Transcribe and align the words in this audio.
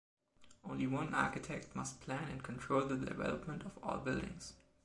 Only 0.67 0.87
one 0.87 1.13
architect 1.13 1.75
must 1.75 2.01
plan 2.01 2.27
and 2.31 2.41
control 2.41 2.87
the 2.87 2.95
development 2.97 3.63
of 3.65 3.77
all 3.83 3.99
buildings. 3.99 4.53